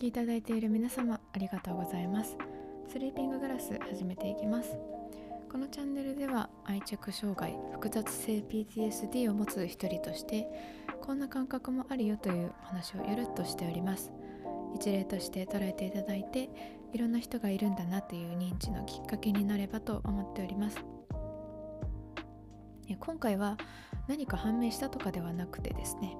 [0.00, 2.34] きいただいている皆様ありがとうございます。
[2.90, 4.78] スリーピンググラス始めていきます。
[5.52, 10.48] このチャンネルでは愛着障害複雑性 PTSD を持つ一人として
[11.02, 14.10] こんな感覚もあるよというお話をゆるっとしております。
[14.74, 16.48] 一例として捉えていただいて
[16.94, 20.78] いろんな人がいるんだなという認知のきっかけになればと思っております。
[22.98, 23.58] 今回は
[24.08, 26.16] 何か判明したとかではなくてですね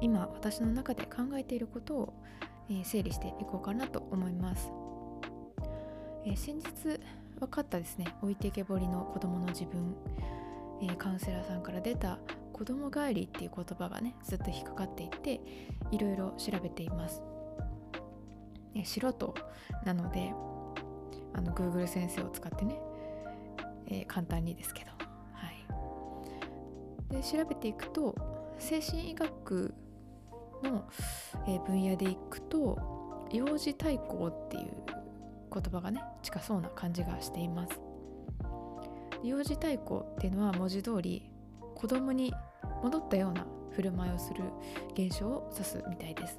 [0.00, 2.14] 今私の中で考えていることを、
[2.70, 4.70] え整理していこうかなと思います、
[6.24, 6.64] え先日
[7.38, 8.14] 分かったですね。
[8.22, 9.94] 置いてけぼりの子供の自分、
[10.82, 12.18] えカウンセラーさんから出た
[12.52, 15.40] 子供帰りっていう言葉がねずっと引っかかっていて
[15.92, 17.22] いろいろ調べています、
[18.74, 19.34] え素人
[19.84, 20.32] なので
[21.34, 22.78] あの Google 先生を使ってね、
[23.86, 24.90] え、簡単にですけど。
[25.32, 25.46] は
[27.10, 27.14] い。
[27.14, 28.14] で調べていくと
[28.58, 29.74] 精神医学
[30.62, 30.88] の、
[31.46, 34.72] え分野でいくと幼児対抗っていう
[35.52, 37.80] 言葉がね近そうな感じがしています。
[39.22, 41.30] 幼児対抗っていうのは文字通り
[41.74, 42.32] 子供に
[42.82, 44.44] 戻ったような振る舞いをする
[44.92, 46.38] 現象を指すみたいです。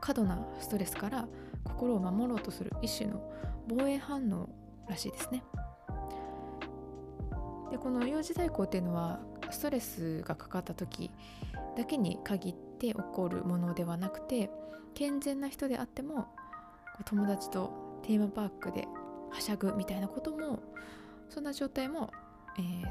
[0.00, 1.28] 過度なストレスから
[1.62, 3.20] 心を守ろうとする一種の
[3.68, 4.48] 防衛反応
[4.88, 5.42] らしいですね。
[7.70, 9.20] でこの幼児対抗っていうのは
[9.54, 11.10] ストレスがかかった時
[11.76, 14.50] だけに限って起こるものではなくて
[14.94, 16.26] 健全な人であっても
[17.04, 18.86] 友達とテーマパークで
[19.30, 20.60] はしゃぐみたいなことも
[21.28, 22.10] そんな状態も、
[22.58, 22.86] えー、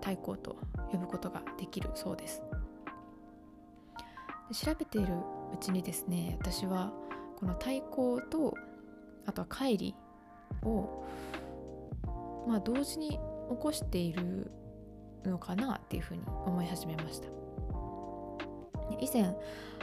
[0.00, 0.56] 対抗と
[0.92, 2.42] 呼ぶことができるそうです。
[4.52, 5.14] 調べている
[5.52, 6.92] うちにですね私は
[7.36, 8.54] この対抗と
[9.26, 11.04] あとは乖離を
[12.46, 13.18] まあ同時に起
[13.58, 14.50] こしている
[15.30, 17.28] のかなっていうふうに思い始めました。
[19.00, 19.34] 以前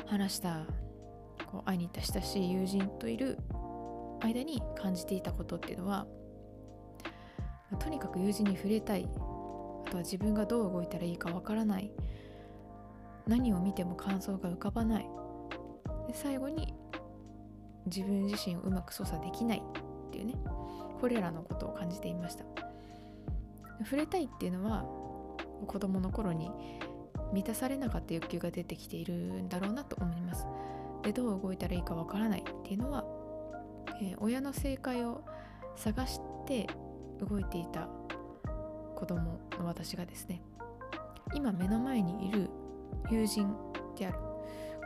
[0.06, 0.66] 話した
[1.52, 3.38] こう会いに行った親しい友人といる
[4.22, 6.06] 間に感じていたことっていうのは
[7.80, 9.08] とにかく友人に触れたい。
[9.86, 11.92] あとは自分がどう動いたらいいかわからない。
[13.28, 15.10] 何を見ても感想が浮かばない。
[16.08, 16.74] で最後に
[17.86, 19.64] 自分自身をうまく操作できない。
[20.08, 20.36] っていうね。
[21.00, 22.46] これらのことを感じていました。
[23.84, 24.86] 触れたいっていうのは
[25.66, 26.52] 子供の頃に
[27.34, 30.46] 満たされなかった欲求が出てきているんだろうなと思います。
[31.04, 33.04] でどう動いたらいいかわからないっていうのは、
[34.02, 35.24] えー、親の正解を
[35.76, 36.68] 探して
[37.20, 37.90] 動いていた
[38.96, 40.44] 子供の私がですね
[41.34, 42.50] 今目の前にいる
[43.10, 43.52] 友人
[43.98, 44.20] である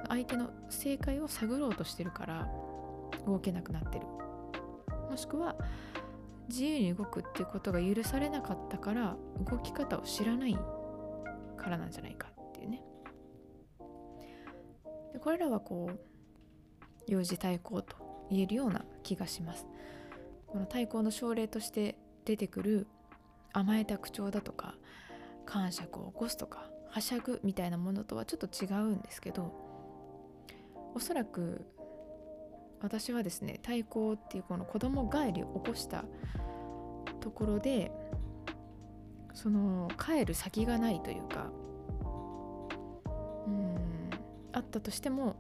[0.07, 2.47] 相手の正解を探ろうとしてるから
[3.25, 4.05] 動けなくなってる
[5.09, 5.55] もしくは
[6.49, 9.17] 自由に動くっていうことが許されなかったから
[9.49, 10.53] 動き方を知らない
[11.57, 12.81] からなんじゃないかっていうね。
[15.13, 15.99] でこれらはこう
[17.07, 17.95] 幼児対抗と
[18.29, 19.65] 言えるような気がします。
[20.47, 22.87] この対抗の症例として出てくる
[23.53, 24.75] 甘えた口調だとか
[25.45, 29.53] 感触を起こすとかはしゃぐみたいなものとはちょっと違うんですけど
[30.93, 31.65] おそらく
[32.85, 36.05] 私はですね対抗っていうこの子供帰りを起こした
[37.19, 37.91] ところで
[39.33, 41.49] その帰る先がないというか
[43.47, 43.75] うん
[44.53, 45.35] あったとしても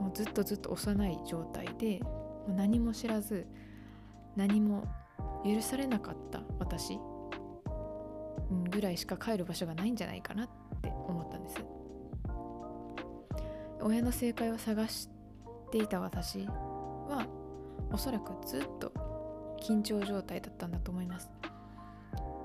[0.00, 3.46] もうずっとずっと幼い状態でもう何も知らず
[4.36, 4.88] 何も
[5.44, 6.98] 許されなかった私
[8.70, 10.48] ぐらいしか帰る場所がないんじゃないかなっ
[10.80, 11.56] て思ったんです。
[13.82, 15.08] 親の正解を探し
[15.76, 17.26] ていた私は
[17.92, 18.90] おそらくずっと
[19.60, 21.30] 緊張状態だったんだと思います。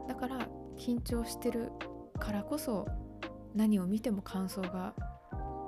[0.08, 0.48] だから
[0.78, 1.72] 緊張してる
[2.20, 2.86] からこそ
[3.56, 4.94] 何を見ても感想が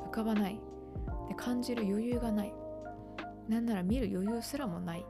[0.07, 0.59] 浮かばない。
[1.29, 2.53] で感じる余裕がない。
[3.47, 5.05] なんなら見る余裕すらもない。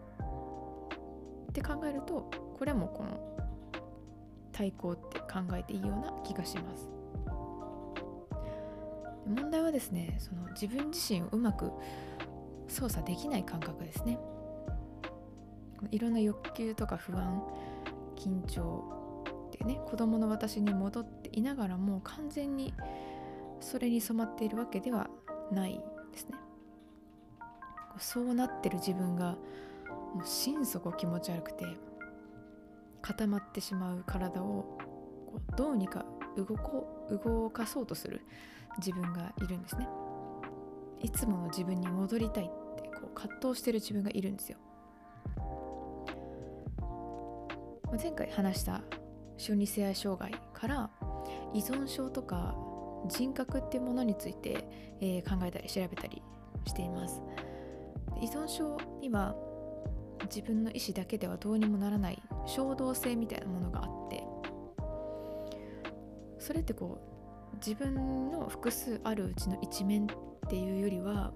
[1.50, 3.20] って考えるとこれもこの
[4.52, 6.88] 対抗って考えていいような気がします。
[9.26, 11.72] 問題はですねその自分自身をうまく
[12.73, 14.20] 操作できない感覚ですね。
[15.91, 17.43] いろんな欲求とか不安
[18.16, 18.84] 緊張
[19.49, 22.73] ってね子供の私に戻っていながらも完全に
[23.59, 25.09] それに染まっているわけでは
[25.52, 25.79] ない
[26.11, 26.37] ですね。
[27.99, 29.37] そうなってる自分が
[30.16, 31.66] もう心底気持ち悪くて
[33.02, 34.78] 固まってしまう体を
[35.28, 36.05] こうどうにか
[36.35, 38.22] 動こ動かそうとする
[38.78, 39.87] 自分がいるんですね。
[41.02, 42.46] いつもの自分に戻りたい。
[42.46, 42.63] って
[43.03, 44.58] こう葛藤してる自分がいるんですよ。
[48.02, 48.82] 前回話した
[49.38, 50.90] 小児性愛障害から
[51.53, 52.55] 依存症とか
[53.08, 54.66] 人格っていうものについて、
[55.00, 56.23] えー、考えたり調べたり
[56.66, 57.22] しています。
[58.22, 59.35] 依存症には
[60.23, 64.23] 自分の意思だけではどうにもならない衝動性みたいなものがあって
[66.40, 67.02] それってこ
[67.53, 71.34] う自分の複数あるうちの一面っていうよりは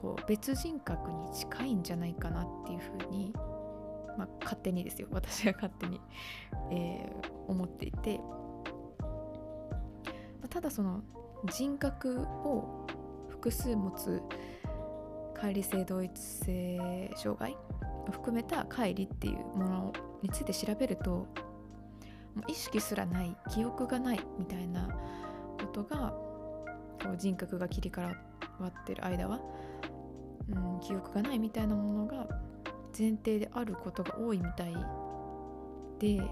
[0.00, 3.32] こう別人格に近いんじゃないかなっていうふうに、
[4.16, 5.08] まあ、勝手にですよ。
[5.12, 6.00] 私が勝手に、
[6.70, 9.04] えー、思っていて、ま
[10.46, 11.02] あ、ただその
[11.50, 12.86] 人格を
[13.28, 14.22] 複数持つ
[15.34, 17.56] 乖離性同一性障害
[18.08, 19.92] を含めた乖離っていうもの
[20.22, 21.26] について調べるとも
[22.46, 24.88] う意識すらない記憶がないみたいな
[25.58, 26.10] ことが
[27.02, 28.14] こう人格が切り替わ
[28.68, 29.40] ってる間は、
[30.52, 32.26] うん、記憶がないみたいなものが
[32.96, 34.74] 前提であることが多いみたい
[35.98, 36.22] で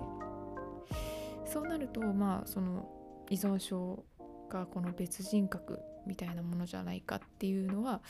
[1.47, 2.88] そうなるとまあその
[3.31, 4.05] 依存症
[4.50, 8.00] がこの別人格みたいなものじゃないかっていうのは、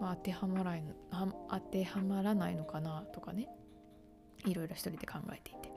[0.00, 3.48] まあ、当てはまらない当てはまらないのかなとかね。
[4.44, 5.72] いろいろ一人で考えていて。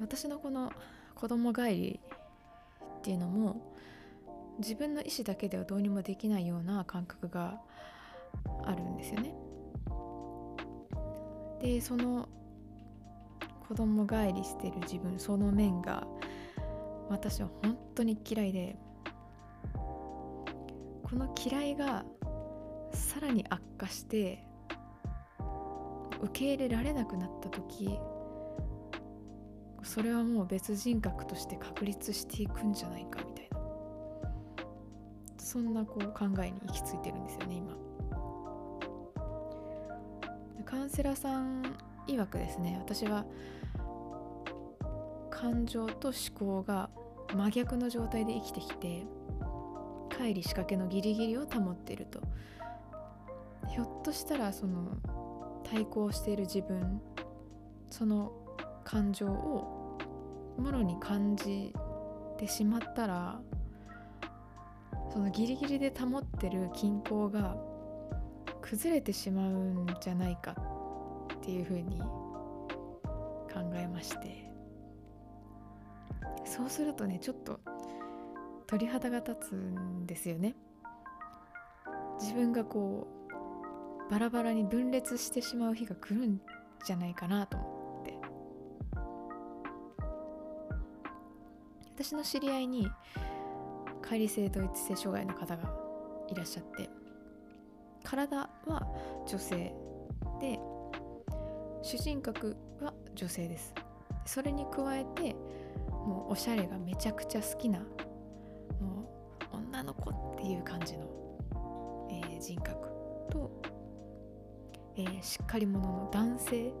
[0.00, 0.72] 私のこの
[1.14, 2.00] 子供帰り
[2.98, 3.69] っていうのも
[4.60, 7.60] 自分の意思だけではどうにもできないような感覚が
[8.64, 9.34] あるんですよね。
[11.60, 12.28] でその
[13.68, 16.06] 子供帰りしてる自分その面が
[17.08, 18.76] 私は本当に嫌いで
[19.74, 22.04] この嫌いが
[22.92, 24.44] さらに悪化して
[26.22, 27.98] 受け入れられなくなった時
[29.82, 33.39] それはもう別人格として確立していくんじゃないかみたいな
[35.50, 37.76] そんなこう考えに行き着いてるんですよね今。
[40.64, 41.74] カウンセラーさん
[42.06, 43.24] 曰くですね私は
[45.28, 46.88] 感情と思考が
[47.34, 49.02] 真逆の状態で生きてきて
[50.10, 52.20] 乖離仕掛けのギリギリを保っていると。
[53.70, 54.98] ひょっとしたらその
[55.64, 57.00] 対抗している自分
[57.90, 58.30] その
[58.84, 59.98] 感情を
[60.58, 61.74] もろに感じ
[62.38, 63.40] てしまったら
[65.12, 67.56] そのギリギリで保ってる均衡が
[68.62, 70.54] 崩れてしまうんじゃないか
[71.34, 72.00] っていうふうに
[73.52, 74.48] 考えまして。
[76.44, 77.60] そうするとねちょっと
[78.66, 80.56] 鳥肌が立つんですよね。
[82.20, 83.06] 自分がこ
[84.08, 86.40] うバラバラに分裂してしまう日が来るん
[86.84, 88.18] じゃないかなと思って。
[91.94, 92.90] 私の知り合いに
[94.10, 95.72] 乖離性同一性障害の方が
[96.28, 96.90] いらっしゃって
[98.02, 98.84] 体は
[99.24, 99.72] 女性
[100.40, 100.58] で
[101.80, 103.72] 主人格は女性です。
[104.26, 105.34] それに加えて
[105.88, 107.86] もうおしゃれがめちゃくちゃ好きなも
[109.52, 111.06] う女の子っていう感じの、
[112.10, 112.74] えー、人格
[113.30, 113.62] と、
[114.96, 116.72] えー、しっかり者の男性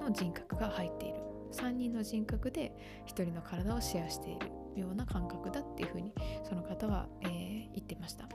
[0.00, 1.16] の人格が入っている。
[1.52, 2.72] 3人の人格で
[3.06, 4.59] 1人の体をシェアしている。
[4.76, 6.12] ような感覚だっていうふうに
[6.44, 7.30] その方は、えー、
[7.74, 8.28] 言ってました。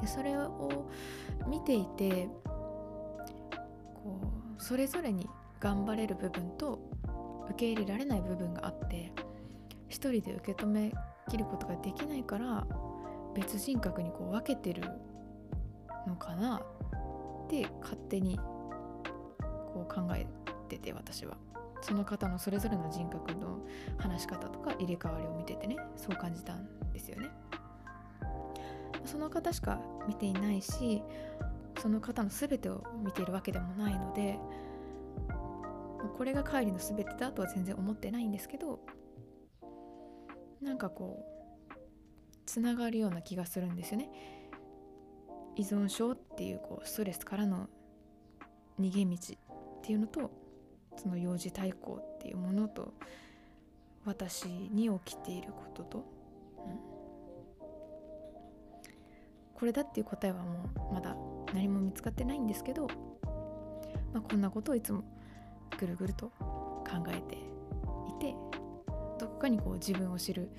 [0.00, 0.90] でそれを
[1.46, 2.28] 見ていて
[3.94, 4.20] こ
[4.58, 5.28] うそれぞれに
[5.60, 6.78] 頑張れる部分と
[7.50, 9.12] 受け入れられない部分があって
[9.88, 10.92] 一人で受け止め
[11.28, 12.66] きることができないから
[13.34, 14.82] 別人格にこう分けてる
[16.06, 20.26] のかなって勝手にこう考え
[20.68, 21.36] てて私は。
[21.84, 23.58] その方のそれぞれの人格の
[23.98, 27.28] 話し方とか入れ替わりを見ててねそう感じたんですよね。
[29.04, 31.02] その方しか見ていないし
[31.78, 34.38] その方の全てを見ているわけでもないので
[36.16, 38.80] これが帰りの全てだとは全然思ってないんですけど
[40.62, 41.22] なんかこ
[41.70, 41.74] う
[42.46, 44.08] つながるような気がするんですよね。
[45.56, 47.68] 依存症っていうこうストレスからの
[48.80, 50.43] 逃げ道っていうのと
[50.96, 52.94] その幼児対抗っていうものと
[54.04, 56.04] 私に起きていることと、うん、
[59.54, 61.16] これだっていう答えはもうまだ
[61.54, 62.86] 何も見つかってないんですけど、
[64.12, 65.04] まあ、こんなことをいつも
[65.78, 67.38] ぐるぐると考えてい
[68.20, 68.34] て
[69.18, 70.50] どこかにこう自分を知る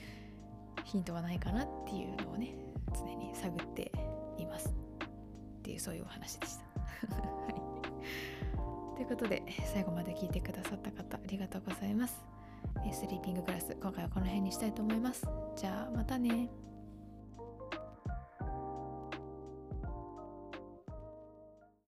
[0.83, 2.55] ヒントはないかなっていうのをね
[2.93, 3.91] 常に探って
[4.37, 7.54] いますっていうそういうお話でした。
[8.95, 12.23] ということで最後まで聞いてくださった方ありがとうございます。
[12.93, 15.27] スリーピンググラス今回はこの辺にしたいと思います。
[15.55, 16.49] じゃあまたね。